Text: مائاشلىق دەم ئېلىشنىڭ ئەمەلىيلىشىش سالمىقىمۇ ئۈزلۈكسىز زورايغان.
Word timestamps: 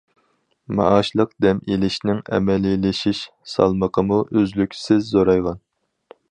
مائاشلىق 0.77 1.35
دەم 1.45 1.59
ئېلىشنىڭ 1.75 2.21
ئەمەلىيلىشىش 2.37 3.21
سالمىقىمۇ 3.53 4.19
ئۈزلۈكسىز 4.31 5.13
زورايغان. 5.13 5.63